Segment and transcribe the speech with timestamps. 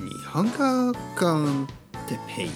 [0.00, 0.46] 日本
[0.92, 1.66] 語コン
[2.06, 2.50] テペイ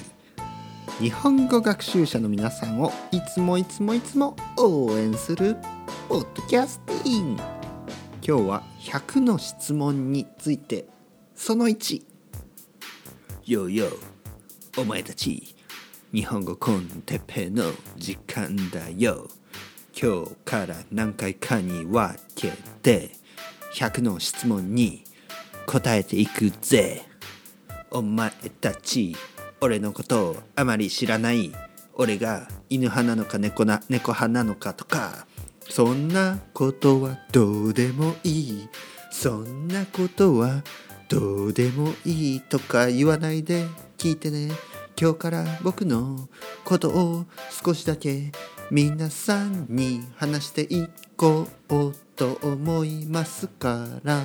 [1.02, 5.56] 日本語学習者の皆さんをいつもいつもいつも応援する
[6.08, 7.42] ポッドキャスティン今
[8.22, 10.86] 日は100の質問について。
[11.34, 12.02] その1
[13.46, 13.88] よよ
[14.78, 15.56] お前たち
[16.12, 17.64] 日本語コンテペイの
[17.96, 19.28] 時間だよ。
[20.00, 22.52] 今日から何回かに分け
[22.82, 23.10] て
[23.74, 25.02] 100の質問に
[25.66, 27.04] 答えていくぜ。
[27.92, 29.16] お前たち
[29.60, 31.52] 俺のことをあまり知らない
[31.94, 35.26] 俺が犬派なのか猫な猫派なのかとか
[35.68, 38.68] そんなことはどうでもいい
[39.10, 40.64] そんなことは
[41.08, 43.66] どうでもいいとか言わないで
[43.98, 44.50] 聞いてね。
[45.00, 46.28] 今日から僕の
[46.64, 47.24] ことを
[47.64, 48.30] 少しだけ
[48.70, 50.86] 皆さんに話してい
[51.16, 54.22] こうと思いますから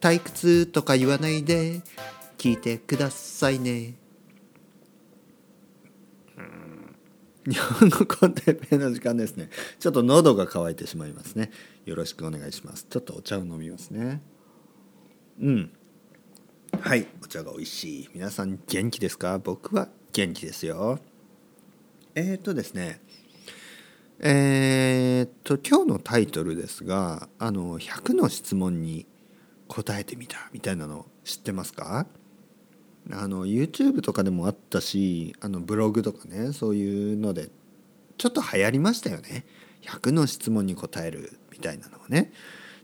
[0.00, 1.82] 退屈とか言わないで
[2.42, 3.94] 聞いてくださいね。
[7.46, 9.48] 日本語コンテッペイの時間ですね。
[9.78, 11.52] ちょっと喉が渇いてしまいますね。
[11.84, 12.84] よろしくお願いします。
[12.90, 14.20] ちょっとお茶を飲みますね。
[15.40, 15.70] うん。
[16.80, 18.08] はい、お茶が美味しい。
[18.12, 19.38] 皆さん元気ですか？
[19.38, 20.98] 僕は元気ですよ。
[22.16, 23.00] えー、とですね。
[24.18, 29.06] えー、っと今日のタイトルですがあの100の質問に
[29.68, 32.08] 答えてみたみたいなの知ってますか？
[33.10, 37.48] あの YouTube とかでもあったしあのブログとかねそういうので
[38.16, 39.44] ちょっと流行りましたよね。
[39.82, 42.32] 100の質問に答えるみたいなのをね。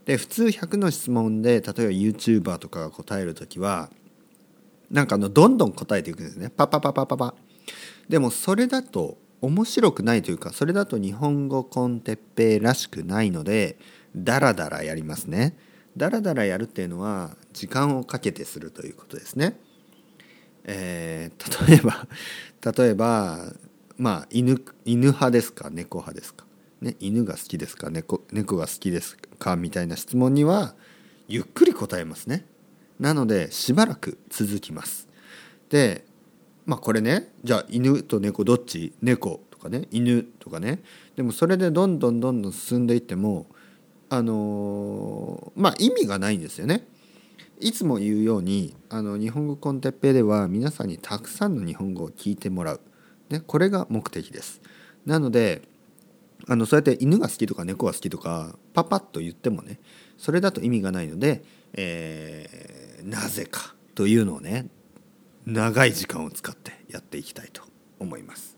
[0.04, 3.90] で普通100の質問で例えば YouTuber とかが答える時は
[4.90, 6.50] なんかあのどんどん答えていくんですね。
[6.50, 7.34] パパパパパパ
[8.08, 13.78] でもそれだと面白くないというかそれだと日本語コンテッペイらしくないので
[14.16, 15.56] ダラダラやりますね。
[15.96, 19.60] ダラダラやるっていうのは時間をかけてするということですね。
[20.70, 22.06] えー、例えば
[22.78, 23.54] 例えば
[23.96, 25.70] まあ犬犬派ですか？
[25.70, 26.44] 猫派ですか、
[26.82, 27.88] ね、犬が好きですか？
[27.90, 29.56] 猫猫が好きですか？
[29.56, 30.74] みたいな質問には
[31.26, 32.44] ゆっくり答えますね。
[33.00, 35.08] なのでしばらく続きます。
[35.70, 36.04] で
[36.66, 38.92] まあこれねじゃあ犬と猫どっち？
[39.00, 39.88] 猫とかね。
[39.90, 40.82] 犬とかね。
[41.16, 43.46] でもそれでどんどんどんどん進んでいっても
[44.10, 46.86] あのー、まあ意味がないんですよね。
[47.60, 52.80] いつも言うようにあの日本語コンテッペイでは皆さんにたくさんの日本語を聞いてもらう、
[53.30, 54.60] ね、これが目的です。
[55.06, 55.62] なので
[56.46, 59.80] あのそうやって犬が好きとか猫が好きとかパパッと言ってもね
[60.16, 61.42] それだと意味がないので、
[61.74, 64.68] えー、なぜかというのをね
[65.44, 67.62] 長い時間を使ってやっていきたいと
[67.98, 68.56] 思います。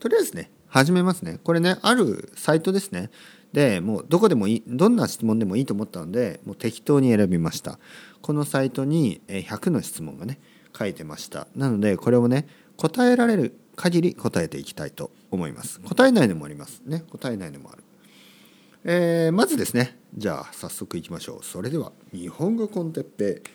[0.00, 1.38] とりあえずね始めますね。
[1.42, 3.10] これねあるサイトですね。
[3.56, 7.78] でもうどこでもいいどんな質問でもいいと思ったのでもう適当に選びました。
[8.20, 10.38] このサイトに100の質問がね
[10.78, 11.46] 書いてました。
[11.56, 12.46] なのでこれをね
[12.76, 15.80] 答えられる限り答えていきたいと思います。
[15.80, 16.82] 答えないのもあります。
[16.84, 17.82] ね答えないのもある、
[18.84, 21.42] えー、まずですねじゃあ早速いきましょう。
[21.42, 23.50] それでは日本語コンテッペイ、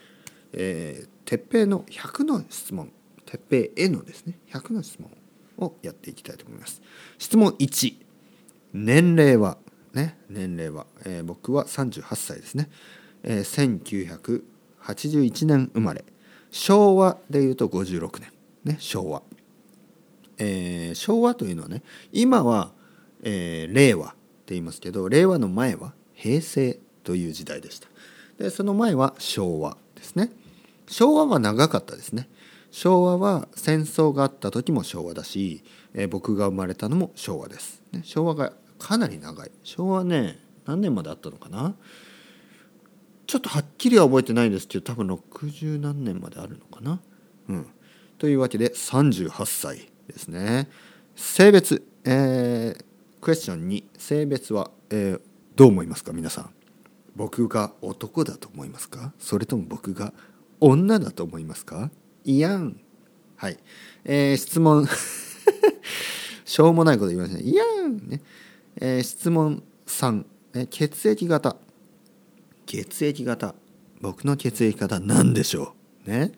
[0.54, 2.92] えー、てっぺいの100の質問。
[3.28, 5.12] てっぺいへのですね100の質問
[5.60, 6.82] をやっていきたいと思います。
[7.20, 7.96] 質問1
[8.74, 9.60] 年齢は
[9.94, 12.69] ね、年齢は、えー、僕は38歳ですね、
[13.24, 14.44] えー、
[14.81, 16.03] 1981年生まれ。
[16.52, 18.31] 昭和でいうと56年、
[18.66, 19.24] ね、昭和、
[20.38, 21.81] えー、昭和というのはね
[22.12, 22.72] 今は、
[23.24, 24.16] えー、令和って
[24.47, 27.88] 言いますけど令和の前は平成という時代でした。
[28.38, 30.29] でその前は昭和ですね。
[30.88, 32.28] 昭和は長かったですね。
[32.69, 35.63] 昭和は戦争があった時も昭和だし、
[35.94, 39.52] えー、僕が生まれたのも昭和です、ね、昭和がかなり長い。
[39.64, 41.75] 昭和ね何年まであったのかな？
[43.28, 47.00] ちょっとはっきりは覚えてないですけど多分60何年まであるのかな？
[47.50, 47.68] うん。
[48.18, 50.68] というわけで38歳ですね。
[51.16, 52.84] 性別えー、
[53.22, 55.22] クエスチョン2性別は、えー、
[55.56, 56.12] どう思いますか？
[56.12, 56.50] 皆さん。
[57.16, 59.14] 僕が男だと思いますか？
[59.20, 60.14] それとも僕が
[60.59, 61.91] 女だと思いますか？
[62.23, 62.79] いやん。
[63.35, 63.58] はい、
[64.06, 64.88] えー、質問。
[66.46, 67.44] しょうもないこと言いましたね。
[67.44, 68.22] いやんね
[68.78, 71.58] えー、質問3、え血液型。
[72.66, 73.56] 血液型。
[74.00, 75.76] 僕の血液型何でしょ
[76.08, 76.09] う？
[76.09, 76.32] ね。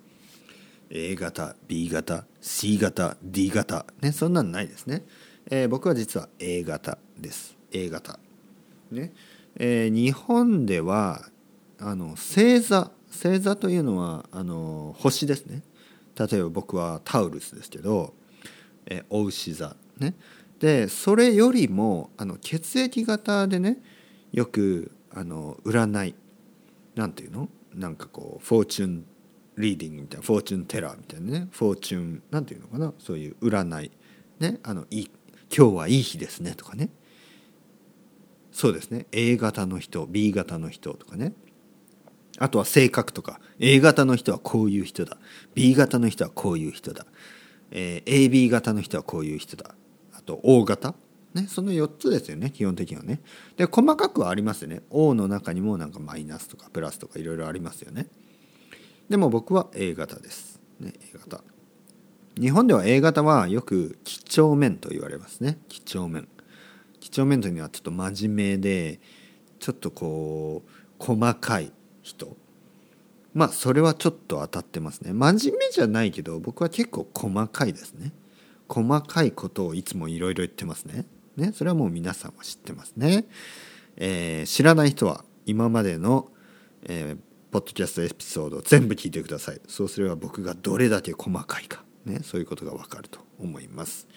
[0.90, 3.86] A 型 B 型 C 型 D 型。
[4.02, 5.04] ねそんなんないですね、
[5.50, 7.56] えー、僕は実は A 型です。
[7.72, 8.20] A 型。
[8.92, 9.12] ね、
[9.56, 11.30] えー、日本では
[11.80, 12.92] あの星座。
[13.12, 15.62] 星座というのはあの星ですね。
[16.20, 18.14] 例えば僕は Taurus ですけど、
[18.88, 19.76] えー、おうし座。
[19.98, 20.16] ね。
[20.64, 23.84] でそれよりもあの血液型でね
[24.32, 26.16] よくあの占い。
[26.96, 27.50] なんていうの？
[27.74, 29.06] なんかこう fortune
[29.58, 32.94] reading みたいな fortune teller みたいなねフォーチュンなんていうのかな？
[32.98, 33.92] そういう占い。
[34.40, 35.08] ねあのい
[35.54, 36.88] 今日はいい日ですねとかね。
[38.54, 39.06] そうですね。
[39.12, 41.34] A 型の人 B 型の人とかね。
[42.38, 43.42] あとは性格とか。
[43.60, 45.18] A 型の人はこういう人だ。
[45.56, 47.06] B 型の人はこういう人だ、
[47.72, 49.76] えー、AB 型の人はこういう人だ。
[50.26, 50.96] と O 型？
[51.34, 53.20] ね、その4つですよね基本的にはね。
[53.58, 54.84] で細かくはありますよね。
[54.92, 58.08] O の中にもなんかマイナスとかプラスとかいろいろありますよね。
[59.10, 60.60] でも僕は A 型です。
[60.80, 61.44] ね、A 型。
[62.40, 65.58] 日本では A 型はよく几帳面と言われますね。
[65.70, 66.28] 几帳面。
[67.00, 69.00] 几帳面というのはちょっと真面目で
[69.60, 71.72] ちょっとこう細かい
[72.04, 72.38] 人。
[73.34, 75.14] まあそれはちょっと当たってますね。
[75.14, 78.14] 真面目じゃないけど僕は結構細かいですね。
[78.68, 81.06] 細かいことをいつもいろいろ言ってますね。
[81.38, 83.26] ね、それはもう皆さんは知ってますね。
[83.98, 86.30] えー、知らない人は今までの、
[86.84, 87.18] えー、
[87.52, 89.62] ポッドキャストエピソードを全部聞いてください。
[89.68, 94.08] そうすれば僕がどれだけ細かいか、ね、そういうことがわかると思います。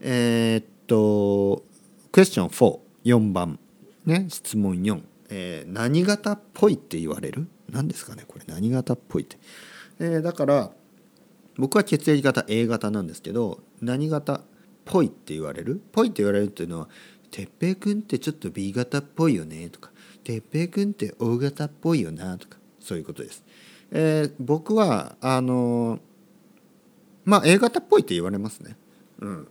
[0.00, 1.64] えー、っと、
[2.12, 3.58] クエスチョン4、4番、
[4.04, 7.48] ね、質問4、えー、何型っぽいって言われる？
[7.70, 9.38] 何ですかねこれ何型っぽいって。
[9.98, 10.70] えー、だから
[11.56, 14.34] 僕は血液型 A 型なんですけど何型？
[14.34, 14.40] っ
[14.86, 15.80] ぽいって言われる？
[15.92, 16.88] ぽいって言われるっていうのは
[17.32, 19.90] 「哲平君ってちょっと B 型っぽいよね」とか
[20.24, 23.42] 「哲平君って O 型っぽいよな」とかそういうことです。
[23.90, 26.00] えー、僕はあの
[27.24, 28.76] まあ A 型っぽいって言われますね。
[29.20, 29.48] うん、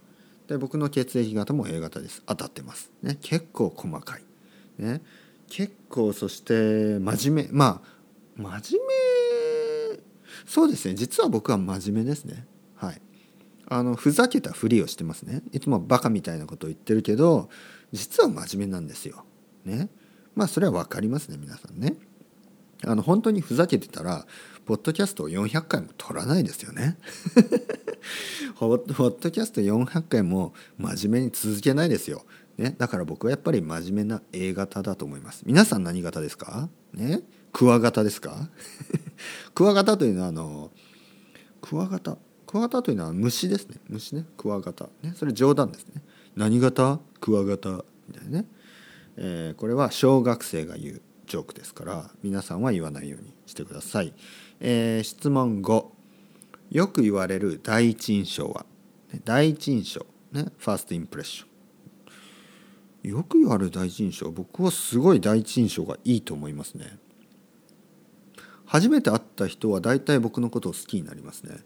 [0.48, 2.22] で僕の血液型も A 型です。
[2.28, 2.92] 当たってます。
[3.02, 4.24] ね、結構細かい。
[4.78, 5.02] ね、
[5.50, 7.52] 結構そして真面目。
[7.52, 7.94] まあ
[8.36, 8.94] 真面目
[10.46, 12.46] そうですね実は僕は真面目ですね。
[12.76, 13.02] はい
[13.66, 17.50] あのふざけたふりをしてますねいつもバカみたいなことを言ってるけど
[17.94, 19.24] 実は真面目なんですよ。
[19.66, 19.90] ね
[20.36, 21.96] まあそれは分かりますね皆さんね。
[22.86, 24.26] あの本当にふざけてたら
[24.66, 26.98] ポッドキャストを400回も撮らないですよね。
[28.60, 32.26] ポッドキャスト400回も真面目に続けないですよ。
[32.58, 35.44] ね、だから僕はやっぱり真面目な A 型だと思います。
[35.46, 36.70] 皆さん何型ですか？
[36.94, 37.22] ね
[37.54, 38.50] クワガタですか？
[39.56, 40.72] クワガタというのはあの
[41.62, 42.18] クワガタ？
[42.48, 43.78] クワガタというのは虫ですね。
[43.88, 44.26] 虫ね。
[44.38, 44.90] クワガタ。
[45.02, 45.14] ね。
[45.16, 46.02] それ冗談ですね。
[46.36, 47.00] 何型？
[47.22, 48.46] クワガタみたいなね、
[49.18, 54.14] えー、これは小学生が言うジョークですから皆さんは言わないようにしてください、
[54.60, 55.86] えー、質問5
[56.72, 58.66] よく言われる第一印象は？
[59.24, 60.06] 第一印象。
[60.32, 60.48] ね。
[60.58, 61.46] ファーストインプレッショ
[63.08, 63.10] ン。
[63.10, 64.32] よく言われる第一印象。
[64.32, 66.98] 僕はすごい第一印象がいいと思いますね。
[68.74, 71.58] 初めて会った人は大体僕のことを好きになりますね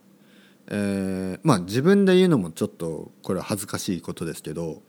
[0.70, 4.82] えー、まあ自分で言うのもちょっとこれは恥ずかしいことですけど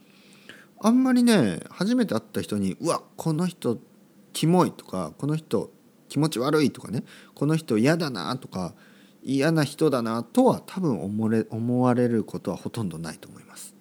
[0.80, 3.78] あんまりね初めて会った人に「うわこの人
[4.32, 5.70] キモい」とか「この人
[6.08, 7.04] 気持ち悪い」とかね
[7.36, 8.74] 「この人嫌だな」とか
[9.22, 13.76] 「嫌な人だな」とは多分思れ思われることはほとんどないと思います。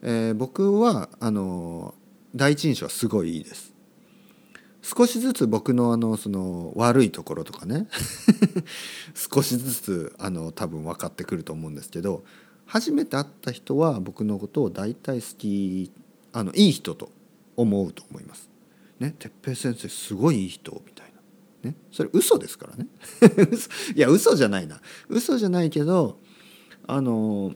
[0.00, 1.94] えー、僕はあの
[2.34, 3.74] 第一印象はすごいいいです。
[4.82, 7.88] 少しずつ僕のあのその悪いところとかね
[9.14, 12.24] 少しずつあの多分分かってくると思うんですけど
[12.66, 15.90] 初めて会った人は僕のことを大体好き
[16.32, 17.10] あのいい人と
[17.56, 18.48] 思うと思います。
[19.00, 21.12] ね、哲平先生すごいいい人みたい
[21.62, 21.70] な。
[21.70, 22.86] ね、それ嘘ですからね
[23.94, 26.18] いや嘘じゃないな嘘じゃないけど
[26.86, 27.54] あの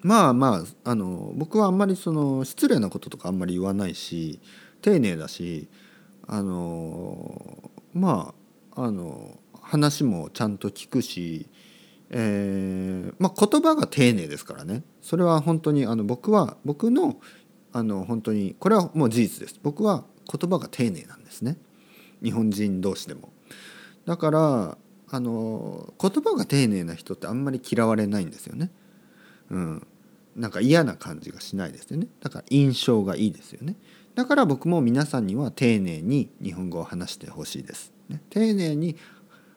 [0.00, 4.40] まあまああの僕はあんまりその失礼なこととかあんまり言わないし
[4.80, 5.68] 丁寧だし
[6.26, 8.34] あのま
[8.76, 11.48] ああの話もちゃんと聞くし、
[12.10, 17.16] えーまあ、言葉が丁寧ですからねそれは本当にあの僕は僕の
[17.72, 21.56] あの本当にこれはもう事実です僕は言葉が丁寧なんですね
[22.22, 23.32] 日本人同士でも。
[24.06, 24.78] だから
[25.10, 28.70] あの言葉が丁寧な人ってあんまり嫌われないんですよね。
[29.50, 29.86] うん、
[30.34, 33.76] なんか嫌な感じがしないですよねだから印象がいいですよね。
[34.14, 37.92] だから僕も皆さんには丁寧に日本語を話してほしいです。
[38.08, 38.96] ね、丁寧に、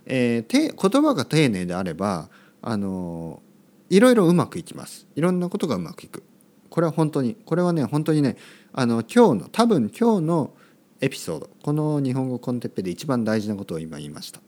[0.05, 2.29] えー、言葉が丁寧であれば
[2.61, 3.41] あの
[3.89, 5.07] いろいろうまくいきます。
[5.15, 6.23] いろんなことがうまくいく。
[6.69, 8.35] これは本当にこれはね本当にね
[8.73, 10.53] あの今日の多分今日の
[11.01, 14.41] エピソードこの日本語コンテッペで一番大事なことを今言いました。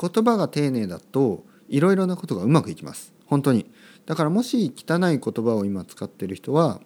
[0.00, 3.12] 言葉が丁寧だといろいろなことがうまくいきます。
[3.26, 3.66] 本当に。
[4.06, 6.80] だからもし汚い言葉を今使ってる人は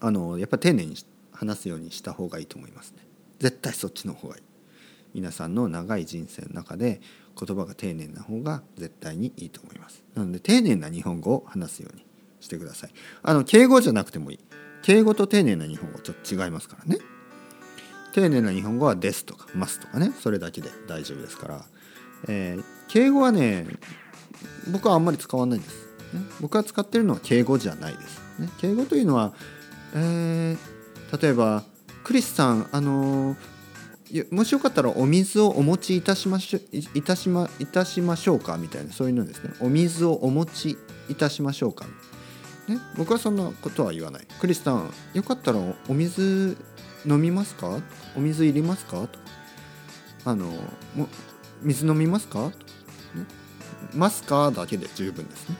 [0.00, 3.06] あのやっぱり丁寧にして話すようにした方がいいと思いますね。
[3.38, 4.42] 絶対そっちの方がいい。
[5.14, 7.00] 皆さんの長い人生の中で
[7.38, 10.04] 言葉が丁寧な方が絶対にいいと思います。
[10.14, 12.04] なので丁寧な日本語を話すように
[12.40, 12.90] してください。
[13.22, 14.38] あの敬語じゃなくてもいい。
[14.82, 16.98] 敬語と丁寧な日本語ちょっと違いますからね。
[18.12, 20.12] 丁寧な日本語は「です」とか「ます」とかね。
[20.20, 21.66] それだけで大丈夫ですから、
[22.28, 23.66] えー敬語はね
[24.70, 25.74] 僕はあんまり使わないんです、
[26.14, 29.34] ね、僕が使ってるのは敬語じゃないです、ね、敬語というのは、
[29.94, 30.75] えー
[31.20, 31.64] 例えば
[32.04, 33.36] 「クリスさんあの
[34.30, 36.60] もしよかったらお水をお持ちいたしましょ
[36.94, 38.56] いたしまいたしましょうか？
[38.56, 39.50] みたいなそういうのですね。
[39.60, 41.86] お水をお持ちいたしましょうか、
[42.68, 44.26] ね、僕はそんなことは言わない。
[44.40, 45.58] クリスさんよかったら
[45.88, 46.56] お水
[47.04, 47.80] 飲みますか？
[48.16, 49.00] お水いりますか？
[49.02, 49.18] と。
[50.24, 50.46] あの
[50.94, 51.08] も
[51.62, 52.38] 水飲みますか？
[52.38, 53.26] と、ね、
[53.92, 54.52] ますか？
[54.52, 55.56] だけで十分ですね、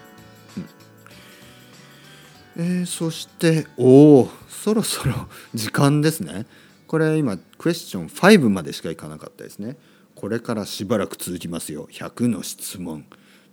[2.56, 6.46] えーそしておおそろそろ 時間ですね。
[6.86, 9.76] これ今クエスチョン5までしかいかなかったですね。
[10.14, 11.88] これからしばらく続きますよ。
[11.92, 13.04] 100の質問。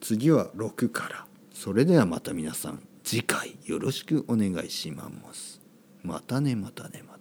[0.01, 1.25] 次は6から。
[1.53, 5.59] それではまた皆さん次回よろしくお願いします。
[6.01, 7.12] またねまたねまたね。